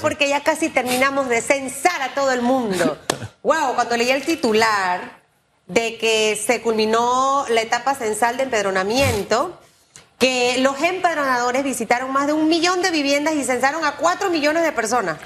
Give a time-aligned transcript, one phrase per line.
[0.00, 2.98] porque ya casi terminamos de censar a todo el mundo.
[3.42, 5.22] wow, cuando leí el titular
[5.66, 9.58] de que se culminó la etapa censal de empadronamiento,
[10.18, 14.62] que los empadronadores visitaron más de un millón de viviendas y censaron a cuatro millones
[14.62, 15.18] de personas,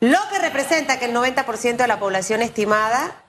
[0.00, 3.22] lo que representa que el 90% de la población estimada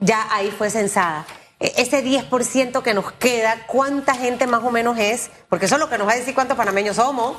[0.00, 1.26] ya ahí fue censada.
[1.60, 5.30] E, ese 10% que nos queda, ¿cuánta gente más o menos es?
[5.48, 7.36] Porque eso es lo que nos va a decir cuántos panameños somos.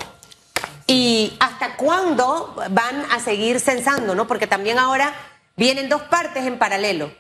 [0.88, 4.16] ¿Y hasta cuándo van a seguir censando?
[4.16, 4.28] ¿no?
[4.28, 5.14] Porque también ahora
[5.56, 7.12] vienen dos partes en paralelo.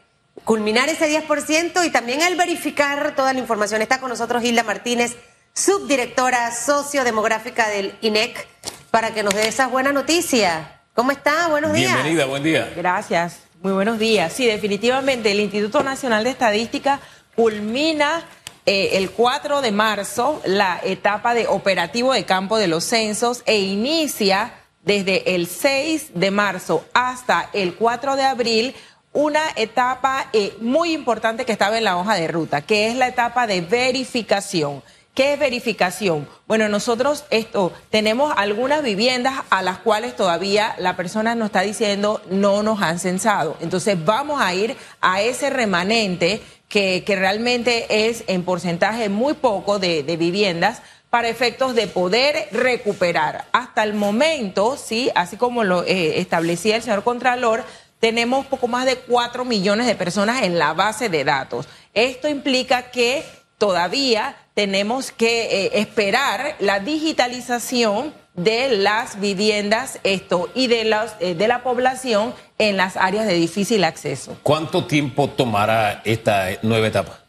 [0.43, 3.81] Culminar ese 10% y también el verificar toda la información.
[3.81, 5.15] Está con nosotros Hilda Martínez,
[5.53, 8.47] subdirectora sociodemográfica del INEC,
[8.91, 10.81] para que nos dé esa buena noticia.
[10.93, 11.47] ¿Cómo está?
[11.47, 11.93] Buenos días.
[11.93, 12.71] Bienvenida, buen día.
[12.75, 13.39] Gracias.
[13.61, 14.31] Muy buenos días.
[14.31, 16.99] Sí, definitivamente el Instituto Nacional de Estadística
[17.35, 18.23] culmina
[18.65, 23.59] eh, el 4 de marzo la etapa de operativo de campo de los censos e
[23.59, 28.75] inicia desde el 6 de marzo hasta el 4 de abril
[29.13, 33.07] una etapa eh, muy importante que estaba en la hoja de ruta, que es la
[33.07, 34.83] etapa de verificación.
[35.15, 36.27] ¿Qué es verificación?
[36.45, 42.21] Bueno, nosotros esto tenemos algunas viviendas a las cuales todavía la persona nos está diciendo
[42.29, 43.55] no nos han censado.
[43.61, 49.79] Entonces vamos a ir a ese remanente que, que realmente es en porcentaje muy poco
[49.79, 53.45] de, viviendas para efectos de poder recuperar.
[53.53, 57.63] Hasta el momento, sí, así como lo eh, establecía el señor Contralor,
[58.01, 61.69] tenemos poco más de cuatro millones de personas en la base de datos.
[61.93, 63.23] Esto implica que
[63.57, 71.35] todavía tenemos que eh, esperar la digitalización de las viviendas esto y de, las, eh,
[71.35, 74.37] de la población en las áreas de difícil acceso.
[74.43, 77.24] ¿Cuánto tiempo tomará esta nueva etapa?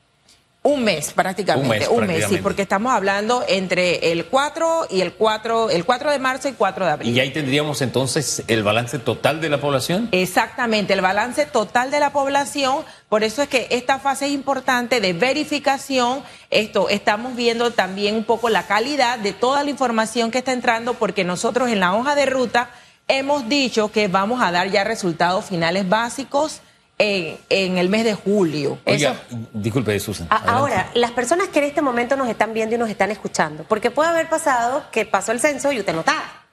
[0.66, 5.70] Un mes prácticamente, un mes, sí, porque estamos hablando entre el 4 y el 4,
[5.70, 7.16] el 4 de marzo y 4 de abril.
[7.16, 10.08] ¿Y ahí tendríamos entonces el balance total de la población?
[10.10, 15.00] Exactamente, el balance total de la población, por eso es que esta fase es importante
[15.00, 20.38] de verificación, esto estamos viendo también un poco la calidad de toda la información que
[20.38, 22.70] está entrando porque nosotros en la hoja de ruta
[23.06, 26.60] hemos dicho que vamos a dar ya resultados finales básicos
[26.98, 28.78] en, el mes de julio.
[28.84, 29.20] Oiga,
[29.52, 30.26] disculpe, Susan.
[30.30, 33.90] ahora, las personas que en este momento nos están viendo y nos están escuchando, porque
[33.90, 36.46] puede haber pasado que pasó el censo y usted no estaba.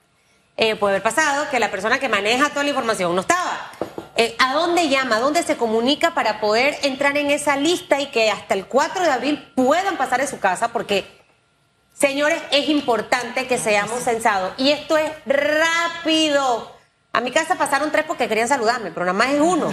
[0.56, 3.70] Eh, puede haber pasado que la persona que maneja toda la información no estaba.
[4.16, 5.16] Eh, ¿A dónde llama?
[5.16, 9.02] ¿A dónde se comunica para poder entrar en esa lista y que hasta el 4
[9.02, 10.68] de abril puedan pasar en su casa?
[10.68, 11.04] Porque,
[11.94, 14.52] señores, es importante que seamos censados.
[14.56, 16.73] Y esto es rápido.
[17.14, 19.70] A mi casa pasaron tres porque querían saludarme, pero nada más es uno.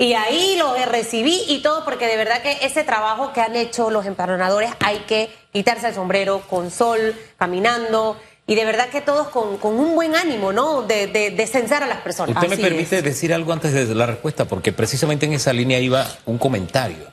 [0.00, 3.90] Y ahí lo recibí y todo porque de verdad que ese trabajo que han hecho
[3.90, 8.16] los empadronadores hay que quitarse el sombrero con sol, caminando.
[8.46, 10.82] Y de verdad que todos con, un buen ánimo, ¿no?
[10.82, 12.34] De, de, censar a las personas.
[12.34, 16.04] Usted me permite decir algo antes de la respuesta, porque precisamente en esa línea iba
[16.26, 17.06] un comentario.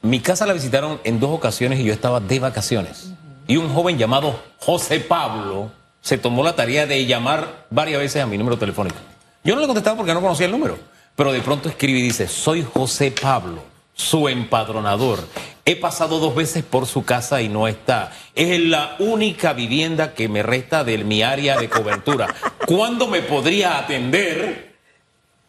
[0.00, 3.10] Mi casa la visitaron en dos ocasiones y yo estaba de vacaciones.
[3.46, 5.72] Y un joven llamado José Pablo
[6.08, 8.96] se tomó la tarea de llamar varias veces a mi número telefónico.
[9.44, 10.78] Yo no le contestaba porque no conocía el número,
[11.14, 15.18] pero de pronto escribe y dice, soy José Pablo, su empadronador.
[15.66, 18.10] He pasado dos veces por su casa y no está.
[18.34, 22.34] Es la única vivienda que me resta de mi área de cobertura.
[22.66, 24.76] ¿Cuándo me podría atender?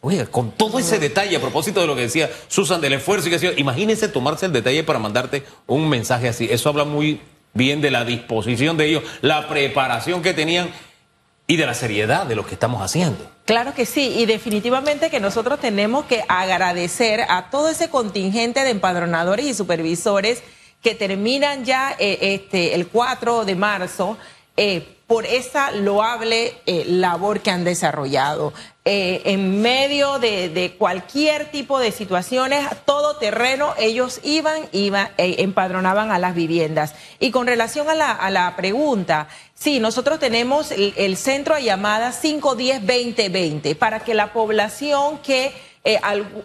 [0.01, 3.37] Oiga, con todo ese detalle, a propósito de lo que decía Susan, del esfuerzo y
[3.37, 6.49] que imagínese tomarse el detalle para mandarte un mensaje así.
[6.51, 7.21] Eso habla muy
[7.53, 10.69] bien de la disposición de ellos, la preparación que tenían
[11.47, 13.29] y de la seriedad de lo que estamos haciendo.
[13.45, 18.69] Claro que sí, y definitivamente que nosotros tenemos que agradecer a todo ese contingente de
[18.69, 20.43] empadronadores y supervisores
[20.83, 24.17] que terminan ya eh, este, el 4 de marzo.
[24.55, 28.53] Eh, por esa loable eh, labor que han desarrollado.
[28.85, 36.11] Eh, en medio de, cualquier tipo de situaciones, todo terreno, ellos iban, iban, eh, empadronaban
[36.11, 36.93] a las viviendas.
[37.19, 41.63] Y con relación a la, a la pregunta, sí, nosotros tenemos el, el centro de
[41.63, 45.51] llamadas 510-2020 para que la población que
[45.85, 45.97] eh,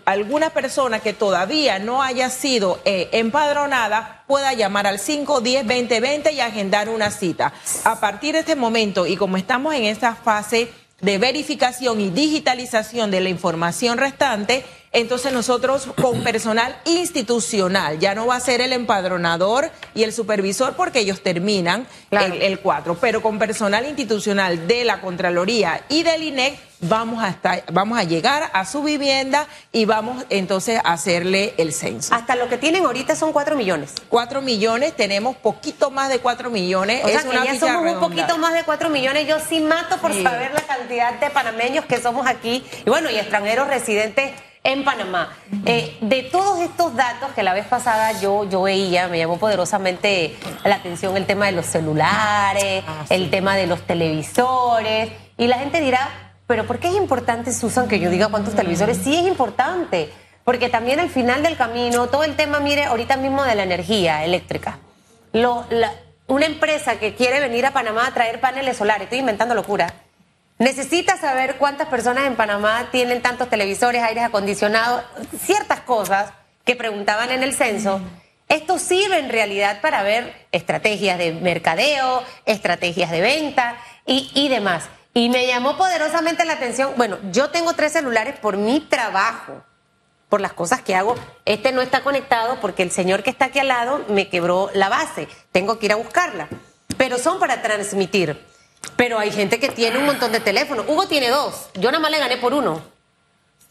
[0.04, 6.88] alguna persona que todavía no haya sido eh, empadronada pueda llamar al 510-2020 y agendar
[6.88, 7.52] una cita.
[7.84, 10.70] A partir de este momento, y como estamos en esta fase
[11.00, 14.64] de verificación y digitalización de la información restante,
[14.94, 20.74] entonces nosotros con personal institucional, ya no va a ser el empadronador y el supervisor
[20.76, 26.58] porque ellos terminan el, 4, pero con personal institucional de la Contraloría y del INEC
[26.88, 31.72] vamos a, estar, vamos a llegar a su vivienda y vamos entonces a hacerle el
[31.72, 32.14] censo.
[32.14, 33.94] Hasta lo que tienen ahorita son 4 millones.
[34.08, 37.04] 4 millones, tenemos poquito más de 4 millones.
[37.04, 39.26] O sea, que ya somos un poquito más de 4 millones.
[39.26, 43.16] Yo sí mato por saber la cantidad de panameños que somos aquí y bueno, y
[43.16, 44.32] extranjeros residentes
[44.64, 45.36] en Panamá.
[45.66, 50.36] Eh, de todos estos datos que la vez pasada yo, yo veía, me llamó poderosamente
[50.64, 55.58] la atención el tema de los celulares, ah, el tema de los televisores, y la
[55.58, 58.98] gente dirá, pero ¿por qué es importante, Susan, que yo diga cuántos televisores?
[58.98, 60.10] Sí es importante,
[60.44, 64.24] porque también al final del camino, todo el tema, mire, ahorita mismo de la energía
[64.24, 64.78] eléctrica.
[66.26, 69.92] una empresa que quiere venir a Panamá a traer paneles solares, estoy inventando locura,
[70.58, 75.02] Necesita saber cuántas personas en Panamá tienen tantos televisores, aires acondicionados,
[75.40, 76.32] ciertas cosas
[76.64, 78.00] que preguntaban en el censo.
[78.48, 83.76] Esto sirve en realidad para ver estrategias de mercadeo, estrategias de venta
[84.06, 84.84] y, y demás.
[85.16, 89.62] Y me llamó poderosamente la atención, bueno, yo tengo tres celulares por mi trabajo,
[90.28, 91.14] por las cosas que hago.
[91.44, 94.88] Este no está conectado porque el señor que está aquí al lado me quebró la
[94.88, 96.48] base, tengo que ir a buscarla.
[96.98, 98.44] Pero son para transmitir.
[98.96, 100.86] Pero hay gente que tiene un montón de teléfonos.
[100.88, 101.68] Hugo tiene dos.
[101.74, 102.82] Yo nada más le gané por uno.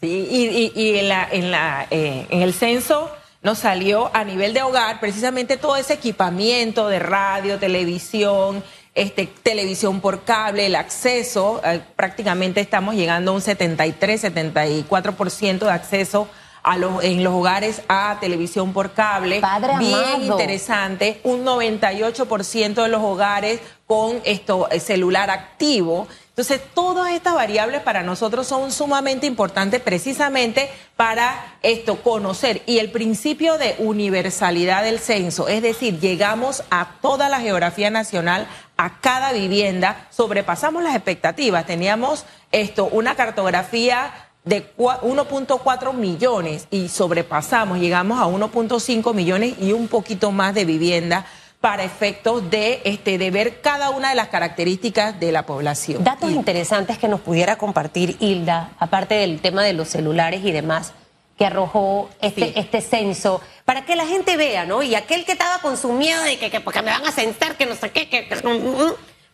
[0.00, 4.62] Sí, y, en, la, en, la, eh, en el censo nos salió a nivel de
[4.62, 8.64] hogar precisamente todo ese equipamiento de radio, televisión,
[8.94, 11.60] este, televisión por cable, el acceso.
[11.64, 16.28] Eh, prácticamente estamos llegando a un 73, 74% de acceso
[16.62, 19.40] a los, en los hogares a televisión por cable.
[19.40, 21.20] Padre Bien interesante.
[21.24, 26.08] Un 98% de los hogares con esto, eh, celular activo.
[26.36, 32.62] Entonces, todas estas variables para nosotros son sumamente importantes precisamente para esto, conocer.
[32.66, 38.48] Y el principio de universalidad del censo, es decir, llegamos a toda la geografía nacional,
[38.76, 41.66] a cada vivienda, sobrepasamos las expectativas.
[41.66, 49.86] Teníamos esto, una cartografía de 1.4 millones y sobrepasamos, llegamos a 1.5 millones y un
[49.86, 51.26] poquito más de vivienda
[51.64, 56.04] para efectos de, este, de ver cada una de las características de la población.
[56.04, 60.92] Datos interesantes que nos pudiera compartir Hilda, aparte del tema de los celulares y demás,
[61.38, 64.82] que arrojó este, este censo, para que la gente vea, ¿no?
[64.82, 67.64] Y aquel que estaba con su miedo de que, porque me van a sentar, que
[67.64, 68.28] no sé qué, que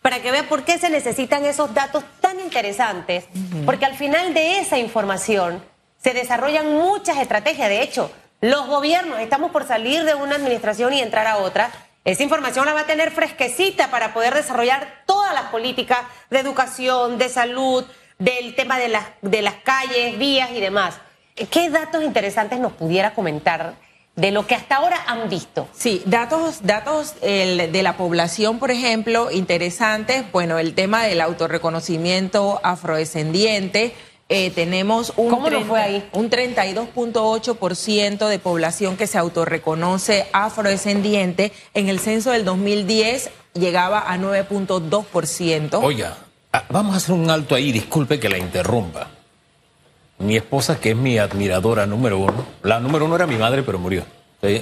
[0.01, 3.25] para que vea por qué se necesitan esos datos tan interesantes,
[3.65, 5.61] porque al final de esa información
[6.01, 7.67] se desarrollan muchas estrategias.
[7.67, 11.71] De hecho, los gobiernos, estamos por salir de una administración y entrar a otra,
[12.03, 15.99] esa información la va a tener fresquecita para poder desarrollar todas las políticas
[16.29, 17.85] de educación, de salud,
[18.17, 20.95] del tema de las, de las calles, vías y demás.
[21.49, 23.75] ¿Qué datos interesantes nos pudiera comentar?
[24.15, 25.67] de lo que hasta ahora han visto.
[25.73, 30.29] Sí, datos, datos de la población, por ejemplo, interesantes.
[30.33, 33.95] Bueno, el tema del autorreconocimiento afrodescendiente.
[34.33, 36.09] Eh, tenemos un, ¿Cómo fue ahí?
[36.13, 41.51] un 32.8% de población que se autorreconoce afrodescendiente.
[41.73, 45.83] En el censo del 2010 llegaba a 9.2%.
[45.83, 46.15] Oiga,
[46.53, 49.09] ah, vamos a hacer un alto ahí, disculpe que la interrumpa.
[50.19, 53.79] Mi esposa, que es mi admiradora número uno, la número uno era mi madre, pero
[53.79, 54.05] murió.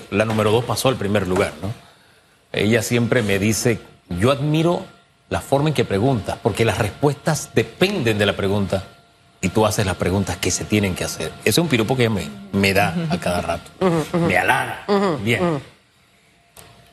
[0.09, 1.71] La número dos pasó al primer lugar, ¿no?
[2.51, 3.79] Ella siempre me dice,
[4.09, 4.83] yo admiro
[5.29, 8.83] la forma en que preguntas, porque las respuestas dependen de la pregunta
[9.41, 11.31] y tú haces las preguntas que se tienen que hacer.
[11.41, 12.15] Ese es un piropo que ella
[12.51, 13.71] me, da a cada rato.
[14.13, 14.85] Me halaga.
[15.23, 15.61] Bien.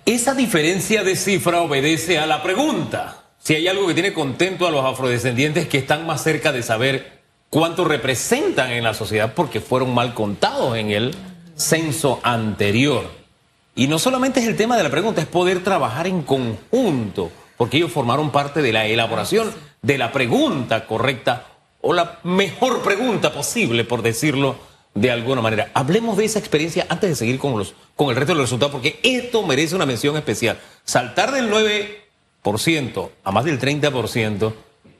[0.04, 3.24] Esa diferencia de cifra obedece a la pregunta.
[3.38, 7.22] Si hay algo que tiene contento a los afrodescendientes que están más cerca de saber
[7.50, 11.14] cuánto representan en la sociedad porque fueron mal contados en el
[11.56, 13.10] censo anterior.
[13.74, 17.78] Y no solamente es el tema de la pregunta, es poder trabajar en conjunto, porque
[17.78, 21.46] ellos formaron parte de la elaboración de la pregunta correcta
[21.80, 24.56] o la mejor pregunta posible, por decirlo
[24.94, 25.70] de alguna manera.
[25.74, 28.72] Hablemos de esa experiencia antes de seguir con, los, con el resto de los resultados,
[28.72, 30.58] porque esto merece una mención especial.
[30.84, 34.52] Saltar del 9% a más del 30%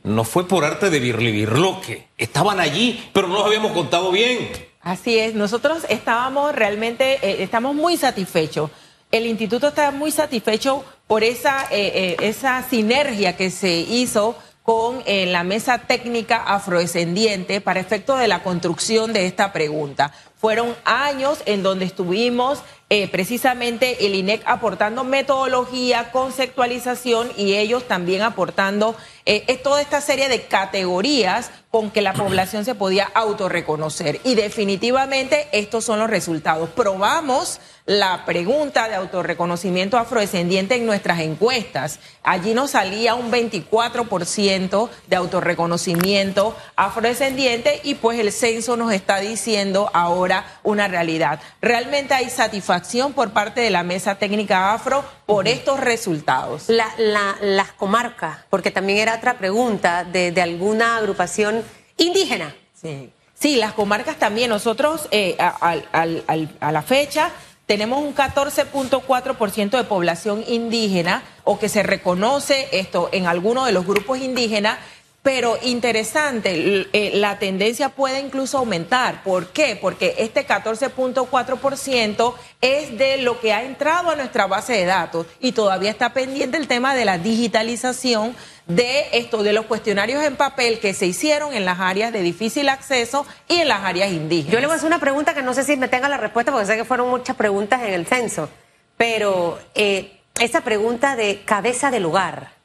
[0.05, 2.09] no fue por arte de birlibirloque.
[2.17, 4.51] Estaban allí, pero no los habíamos contado bien.
[4.81, 8.71] Así es, nosotros estábamos realmente, eh, estamos muy satisfechos.
[9.11, 15.05] El instituto está muy satisfecho por esa, eh, eh, esa sinergia que se hizo con
[15.07, 20.13] la mesa técnica afrodescendiente para efecto de la construcción de esta pregunta.
[20.37, 28.23] Fueron años en donde estuvimos eh, precisamente el INEC aportando metodología, conceptualización y ellos también
[28.23, 34.21] aportando eh, toda esta serie de categorías con que la población se podía autorreconocer.
[34.25, 36.71] Y definitivamente estos son los resultados.
[36.71, 41.99] Probamos la pregunta de autorreconocimiento afrodescendiente en nuestras encuestas.
[42.23, 49.91] Allí nos salía un 24% de autorreconocimiento afrodescendiente y pues el censo nos está diciendo
[49.93, 50.26] ahora
[50.63, 51.41] una realidad.
[51.61, 56.69] Realmente hay satisfacción por parte de la mesa técnica afro por estos resultados.
[56.69, 61.63] las comarcas, porque también era otra pregunta de, alguna agrupación
[61.97, 62.55] indígena.
[62.81, 63.11] Sí.
[63.39, 64.49] Sí, las comarcas también.
[64.49, 67.31] Nosotros eh, a, la fecha
[67.67, 73.87] tenemos un 14.4% de población indígena o que se reconoce esto en alguno de los
[73.87, 74.79] grupos indígenas
[75.27, 79.25] pero interesante, eh, la tendencia puede incluso aumentar.
[79.25, 79.75] ¿Por qué?
[79.75, 85.51] Porque este 14.4% es de lo que ha entrado a nuestra base de datos y
[85.51, 88.37] todavía está pendiente el tema de la digitalización
[88.69, 92.69] de esto, de los cuestionarios en papel que se hicieron en las áreas de difícil
[92.69, 94.53] acceso y en las áreas indígenas.
[94.53, 96.53] Yo le voy a hacer una pregunta que no sé si me tenga la respuesta
[96.53, 98.49] porque sé que fueron muchas preguntas en el censo,
[98.97, 102.56] pero eh, esa pregunta de cabeza del lugar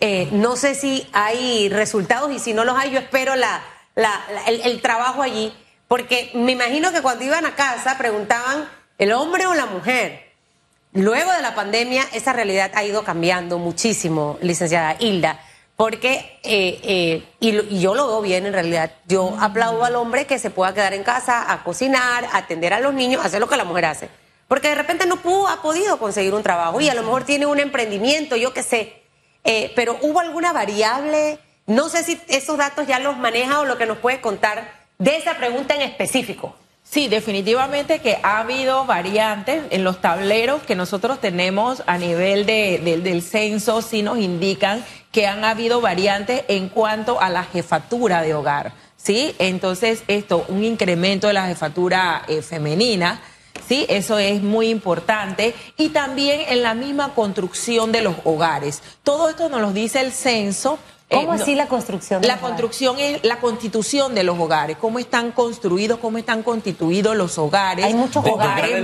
[0.00, 5.22] eh, no sé si hay resultados y si no los hay, yo espero el, trabajo
[5.22, 5.52] allí,
[5.88, 10.28] porque me imagino que cuando iban a casa preguntaban el hombre o la mujer.
[10.92, 15.40] Luego de la pandemia, esa realidad ha ido cambiando muchísimo, licenciada Hilda,
[15.76, 20.38] porque, eh, eh, y, yo lo veo bien en realidad, yo aplaudo al hombre que
[20.38, 23.56] se pueda quedar en casa a cocinar, a atender a los niños, hacer lo que
[23.56, 24.10] la mujer hace.
[24.48, 27.46] Porque de repente no pudo, ha podido conseguir un trabajo y a lo mejor tiene
[27.46, 28.97] un emprendimiento, yo qué sé.
[29.44, 31.38] Eh, pero ¿hubo alguna variable?
[31.66, 35.16] No sé si esos datos ya los maneja o lo que nos puede contar de
[35.16, 36.54] esa pregunta en específico.
[36.82, 43.22] Sí, definitivamente que ha habido variantes en los tableros que nosotros tenemos a nivel del
[43.22, 48.72] censo, sí nos indican que han habido variantes en cuanto a la jefatura de hogar,
[48.96, 49.34] ¿sí?
[49.38, 53.20] Entonces, esto, un incremento de la jefatura eh, femenina
[53.68, 53.86] ¿sí?
[53.88, 55.54] Eso es muy importante.
[55.76, 58.82] Y también en la misma construcción de los hogares.
[59.02, 60.78] Todo esto nos lo dice el censo.
[61.10, 62.20] ¿Cómo eh, así la construcción?
[62.22, 67.38] la construcción es la constitución de los hogares, cómo están construidos, cómo están constituidos los
[67.38, 67.86] hogares.
[67.86, 68.82] Hay muchos hogares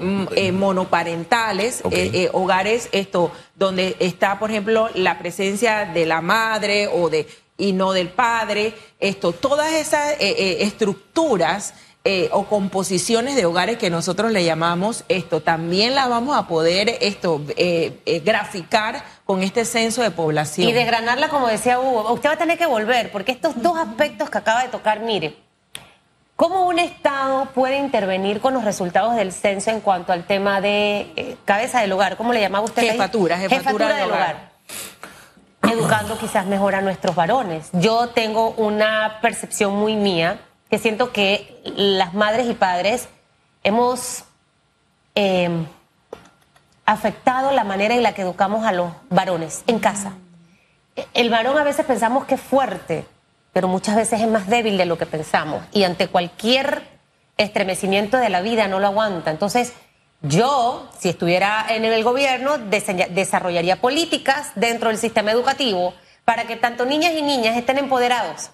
[0.00, 6.88] mm, eh, monoparentales, eh, hogares esto donde está, por ejemplo, la presencia de la madre
[6.88, 8.72] o de y no del padre.
[8.98, 15.94] Esto, todas esas estructuras eh, o composiciones de hogares que nosotros le llamamos esto, también
[15.94, 20.66] la vamos a poder esto eh, eh, graficar con este censo de población.
[20.66, 24.30] Y desgranarla, como decía Hugo, usted va a tener que volver, porque estos dos aspectos
[24.30, 25.36] que acaba de tocar, mire,
[26.36, 31.36] ¿cómo un Estado puede intervenir con los resultados del censo en cuanto al tema de
[31.44, 32.16] cabeza del hogar?
[32.16, 32.80] ¿Cómo le llamaba usted?
[32.80, 34.52] Jefatura, jefatura, del hogar.
[35.70, 37.68] Educando quizás mejor a nuestros varones.
[37.74, 40.40] Yo tengo una percepción muy mía
[40.70, 43.08] que siento que las madres y padres
[43.64, 44.24] hemos
[45.16, 45.66] em,
[46.86, 50.14] afectado la manera en la que educamos a los varones en casa.
[51.12, 53.04] El varón a veces pensamos que es fuerte,
[53.52, 56.82] pero muchas veces es más débil de lo que pensamos y ante cualquier
[57.36, 59.32] estremecimiento de la vida no lo aguanta.
[59.32, 59.72] Entonces,
[60.22, 66.84] yo, si estuviera en el gobierno, desarrollaría políticas dentro del sistema educativo para que tanto
[66.84, 68.50] niñas y niñas estén empoderados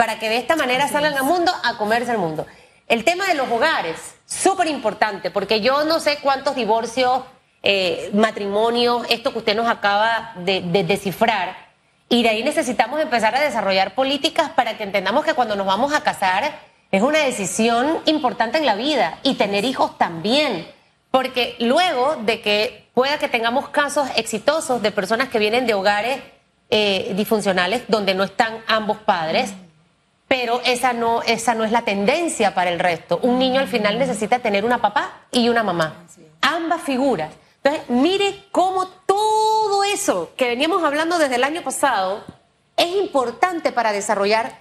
[0.00, 2.46] para que de esta manera salgan al mundo a comerse el mundo.
[2.88, 7.24] El tema de los hogares, súper importante, porque yo no sé cuántos divorcios,
[7.62, 11.54] eh, matrimonios, esto que usted nos acaba de, descifrar,
[12.08, 15.92] y de ahí necesitamos empezar a desarrollar políticas para que entendamos que cuando nos vamos
[15.92, 16.50] a casar
[16.90, 20.66] es una decisión importante en la vida y tener hijos también.
[21.10, 26.22] Porque luego de que pueda que tengamos casos exitosos de personas que vienen de hogares
[26.70, 29.52] eh, disfuncionales donde no están ambos padres,
[30.30, 33.18] pero esa no, esa no es la tendencia para el resto.
[33.20, 36.04] Un niño al final necesita tener una papá y una mamá,
[36.40, 37.32] ambas figuras.
[37.56, 42.22] Entonces, mire cómo todo eso que veníamos hablando desde el año pasado
[42.76, 44.56] es importante para desarrollar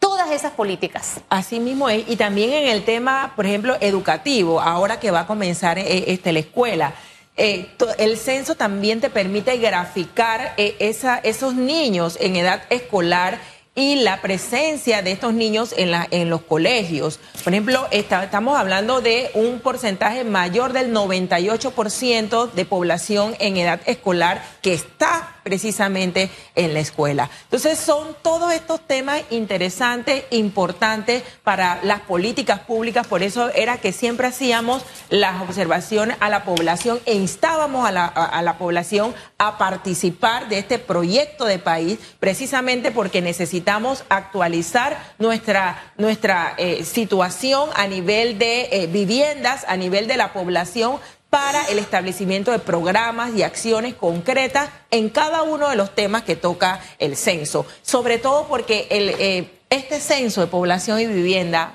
[0.00, 1.20] todas esas políticas.
[1.28, 5.26] Así mismo es, y también en el tema, por ejemplo, educativo, ahora que va a
[5.28, 6.92] comenzar eh, este, la escuela.
[7.36, 10.76] Eh, el censo también te permite graficar eh,
[11.22, 13.38] esos niños en edad escolar
[13.74, 17.18] y la presencia de estos niños en, los colegios.
[17.42, 24.44] Por ejemplo, estamos hablando de un porcentaje mayor del 98% de población en edad escolar
[24.62, 27.28] que está precisamente en la escuela.
[27.44, 33.92] Entonces son todos estos temas interesantes, importantes para las políticas públicas, por eso era que
[33.92, 39.58] siempre hacíamos las observaciones a la población e instábamos a la, a la población a
[39.58, 43.63] participar de este proyecto de país, precisamente porque necesitamos
[44.08, 50.98] actualizar nuestra, nuestra eh, situación a nivel de eh, viviendas, a nivel de la población,
[51.34, 56.36] para el establecimiento de programas y acciones concretas en cada uno de los temas que
[56.36, 57.66] toca el censo.
[57.82, 61.74] Sobre todo porque el, eh, este censo de población y vivienda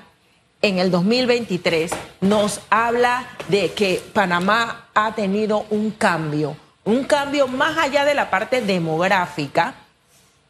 [0.62, 1.92] en el 2023
[2.22, 8.30] nos habla de que Panamá ha tenido un cambio, un cambio más allá de la
[8.30, 9.74] parte demográfica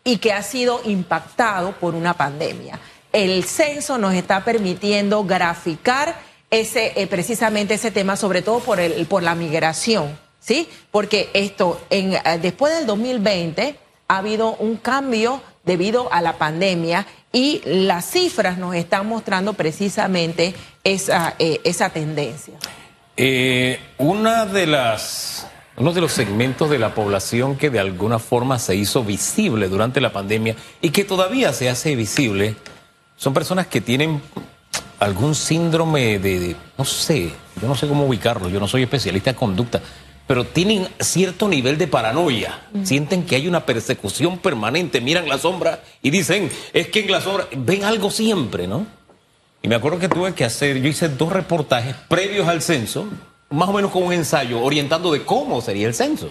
[0.05, 2.79] y que ha sido impactado por una pandemia.
[3.13, 6.17] El censo nos está permitiendo graficar
[6.51, 10.69] ese, eh, precisamente ese tema, sobre todo por, el, por la migración, ¿sí?
[10.91, 13.77] Porque esto, eh, después del 2020
[14.09, 20.55] ha habido un cambio debido a la pandemia y las cifras nos están mostrando precisamente
[20.83, 22.55] esa, eh, esa tendencia.
[23.99, 25.47] una de las,
[25.81, 30.03] uno de los segmentos de la población que de alguna forma se hizo visible durante
[30.03, 32.55] la pandemia y que todavía se hace visible
[33.17, 34.21] son personas que tienen
[34.99, 39.37] algún síndrome de, no sé, yo no sé cómo ubicarlo, yo no soy especialista en
[39.37, 39.81] conducta,
[40.27, 45.83] pero tienen cierto nivel de paranoia, sienten que hay una persecución permanente, miran la sombra
[46.03, 48.87] y dicen, es que en la sombra ven algo siempre, ¿no?
[49.63, 53.09] Y me acuerdo que tuve que hacer, yo hice dos reportajes previos al censo,
[53.51, 56.31] más o menos con un ensayo orientando de cómo sería el censo.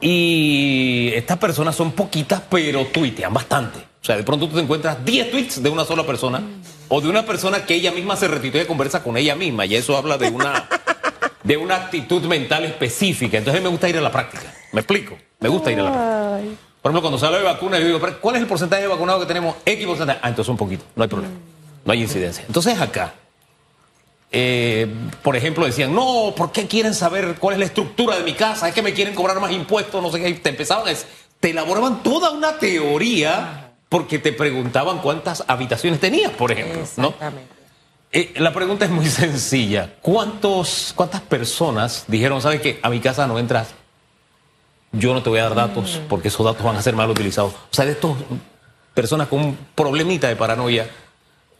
[0.00, 3.78] Y estas personas son poquitas, pero tuitean bastante.
[3.78, 6.42] O sea, de pronto tú te encuentras 10 tweets de una sola persona
[6.88, 9.64] o de una persona que ella misma se retuitea y conversa con ella misma.
[9.66, 10.68] Y eso habla de una,
[11.42, 13.38] de una actitud mental específica.
[13.38, 14.52] Entonces me gusta ir a la práctica.
[14.72, 15.16] ¿Me explico?
[15.40, 16.56] Me gusta ir a la práctica.
[16.82, 19.22] Por ejemplo, cuando se habla de vacunas, yo digo, ¿cuál es el porcentaje de vacunados
[19.22, 19.56] que tenemos?
[19.64, 20.20] X porcentaje.
[20.22, 20.84] Ah, entonces un poquito.
[20.94, 21.34] No hay problema.
[21.84, 22.44] No hay incidencia.
[22.46, 23.14] Entonces acá,
[24.38, 24.86] eh,
[25.22, 28.68] por ejemplo, decían, no, ¿por qué quieren saber cuál es la estructura de mi casa?
[28.68, 30.30] Es que me quieren cobrar más impuestos, no sé qué.
[30.34, 30.98] Te empezaban, a,
[31.40, 36.82] te elaboraban toda una teoría porque te preguntaban cuántas habitaciones tenías, por ejemplo.
[36.82, 37.50] Exactamente.
[38.12, 39.94] Eh, la pregunta es muy sencilla.
[40.02, 43.68] ¿Cuántos, ¿Cuántas personas dijeron, sabes qué, a mi casa no entras?
[44.92, 46.08] Yo no te voy a dar datos mm.
[46.08, 47.54] porque esos datos van a ser mal utilizados.
[47.54, 48.12] O sea, de estas
[48.92, 50.90] personas con un problemita de paranoia,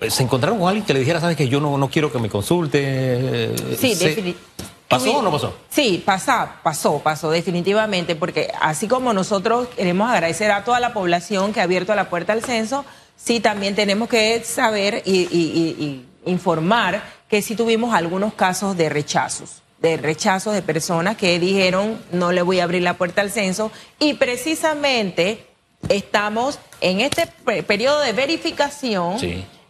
[0.09, 2.29] ¿se encontraron con alguien que le dijera, sabes que yo no, no quiero que me
[2.29, 3.55] consulte?
[3.79, 4.57] Sí, definitivamente
[4.89, 5.57] ¿Pasó o no pasó?
[5.69, 11.53] Sí, pasó, pasó, pasó, definitivamente, porque así como nosotros queremos agradecer a toda la población
[11.53, 12.85] que ha abierto la puerta al censo,
[13.17, 19.97] sí también tenemos que saber y, informar que sí tuvimos algunos casos de rechazos, de
[19.97, 23.71] rechazos de personas que dijeron no le voy a abrir la puerta al censo
[24.01, 25.47] y precisamente
[25.89, 27.29] estamos en este
[27.63, 29.19] periodo de verificación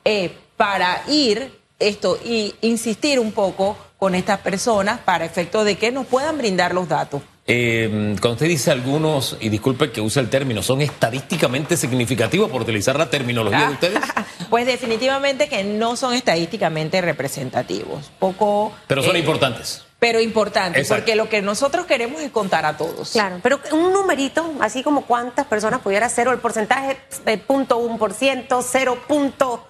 [0.06, 5.90] eh, para ir esto y insistir un poco con estas personas para efecto de que
[5.90, 7.22] nos puedan brindar los datos.
[7.48, 7.88] Eh,
[8.20, 12.96] cuando usted dice algunos, y disculpe que use el término, ¿son estadísticamente significativos por utilizar
[12.98, 14.00] la terminología de ustedes?
[14.50, 18.10] pues definitivamente que no son estadísticamente representativos.
[18.18, 18.72] Poco.
[18.86, 19.84] Pero son eh, importantes.
[19.98, 23.12] Pero importantes, porque lo que nosotros queremos es contar a todos.
[23.12, 27.78] Claro, pero un numerito, así como cuántas personas pudiera ser, o el porcentaje de punto
[27.78, 29.66] un por ciento, cero punto.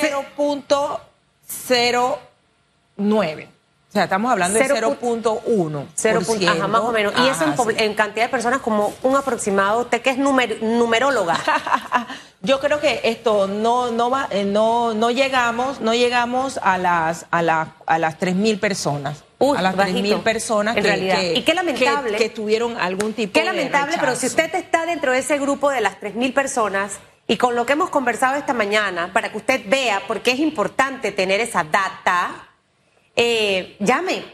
[0.00, 1.00] Cero punto
[1.46, 2.18] cero
[2.96, 3.48] 9.
[3.88, 5.86] O sea, estamos hablando de 0.1.
[6.48, 7.12] Ajá, más o menos.
[7.18, 7.44] y eso
[7.76, 9.82] en, cantidad de personas como un aproximado.
[9.82, 11.38] ¿Usted que es numeróloga?
[12.40, 17.26] Yo creo que esto no no va eh, no no llegamos no llegamos a las
[17.30, 19.24] a, la, a las 3000 personas.
[19.38, 21.20] a las 3.000 personas en que, realidad.
[21.20, 25.12] y qué lamentable que, tuvieron algún tipo de Qué lamentable, pero si usted está dentro
[25.12, 29.12] de ese grupo de las 3.000 personas y con lo que hemos conversado esta mañana,
[29.12, 32.48] para que usted vea por qué es importante tener esa data,
[33.14, 34.24] eh, llame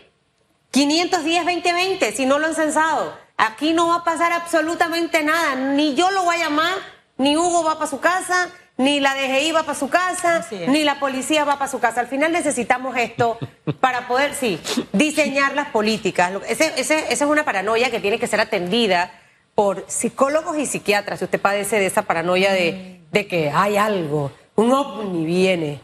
[0.72, 3.16] 510-2020 si no lo han censado.
[3.36, 5.54] Aquí no va a pasar absolutamente nada.
[5.54, 6.74] Ni yo lo voy a llamar,
[7.18, 10.98] ni Hugo va para su casa, ni la DGI va para su casa, ni la
[10.98, 12.00] policía va para su casa.
[12.00, 13.38] Al final necesitamos esto
[13.80, 14.60] para poder, sí,
[14.92, 16.32] diseñar las políticas.
[16.48, 19.12] esa es una paranoia que tiene que ser atendida
[19.58, 21.18] por psicólogos y psiquiatras.
[21.18, 25.80] Si usted padece de esa paranoia de, de que hay algo, un ovni viene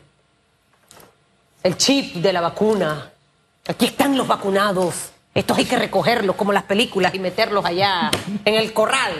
[1.64, 3.10] el chip de la vacuna.
[3.66, 5.10] Aquí están los vacunados.
[5.34, 8.12] Estos hay que recogerlos como las películas y meterlos allá
[8.44, 9.12] en el corral.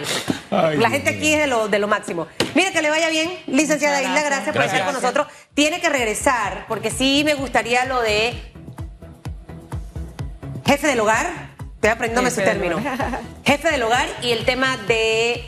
[0.52, 2.28] Ay, la gente aquí es de lo, de lo máximo.
[2.54, 4.30] Mire, que le vaya bien, licenciada Isla, gracias.
[4.30, 4.84] gracias por estar Gracias.
[4.84, 5.26] con nosotros.
[5.54, 8.34] Tiene que regresar, porque sí me gustaría lo de
[10.64, 11.53] jefe del hogar.
[11.84, 12.82] Estoy aprendiéndome su Jefe del término.
[13.44, 15.44] Jefe del hogar y el tema de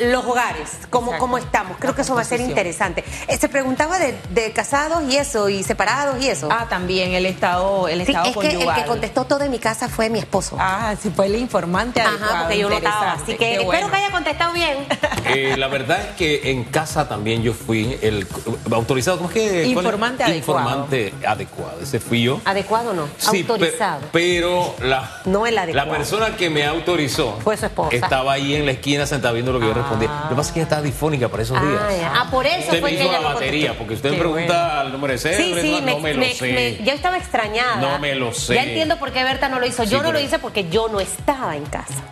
[0.00, 1.20] los hogares, cómo, Exacto.
[1.20, 1.76] cómo estamos.
[1.78, 3.04] Creo La que eso va a ser interesante.
[3.26, 6.48] Eh, Se preguntaba de, de casados y eso, y separados y eso.
[6.50, 9.58] Ah, también el estado, el Sí, estado es que el que contestó todo en mi
[9.58, 10.56] casa fue mi esposo.
[10.58, 12.94] Ah, sí, fue el informante Ajá, adecuado, porque yo notaba.
[13.16, 13.22] interesante.
[13.32, 14.86] Así que espero que haya contestado bien.
[15.30, 18.26] Eh, la verdad es que en casa también yo fui el
[18.72, 19.62] autorizado, ¿cómo es que?
[19.62, 19.68] es?
[19.68, 20.60] Informante adecuado.
[20.70, 22.40] Informante adecuado, ese fui yo.
[22.46, 23.08] ¿Adecuado o no?
[23.18, 24.00] Sí, pe- Autorizado.
[24.10, 25.86] pero la, No el adecuado.
[25.90, 27.94] la persona que me autorizó Fue su esposa.
[27.94, 30.08] estaba ahí en la esquina sentada viendo lo que yo respondía.
[30.24, 32.00] Lo que pasa es que ella estaba difónica para esos Ah, días.
[32.00, 32.12] ya.
[32.14, 34.20] Ah, por eso Usted fue me que hizo ella la batería, porque usted Qué me
[34.22, 34.82] pregunta bueno.
[34.82, 36.80] el número de Sí, cédula, sí, no, me, me lo me- sé.
[36.84, 37.76] yo estaba extrañada.
[37.76, 38.54] No me lo sé.
[38.54, 39.84] Ya entiendo por qué Berta no lo hizo.
[39.84, 42.02] Sí, Yo no lo hice porque yo no estaba en casa.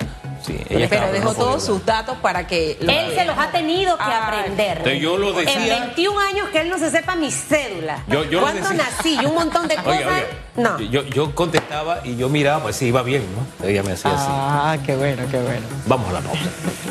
[0.46, 2.76] Sí, ella estaba, Pero dejó todos sus datos para que...
[2.80, 4.78] lo Él se los ha tenido que Ah, aprender.
[4.78, 5.80] Entonces yo lo En decía.
[5.80, 8.04] 21 años que él no se sepa mi cédula.
[8.06, 8.76] Yo- yo ¿Cuándo decía.
[8.96, 9.18] nací?
[9.20, 9.88] Y un montón de cosas.
[9.98, 10.78] Oiga, oiga, No.
[10.78, 13.66] Yo, yo contestaba y yo miraba, pues sí, iba bien, ¿no?
[13.68, 14.26] Ella me hacía así.
[14.28, 15.66] Ah, qué bueno, qué bueno.
[15.86, 16.42] Vamos a la pausa.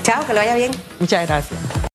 [0.04, 0.72] Chao, que lo vaya bien.
[1.00, 1.60] Muchas gracias.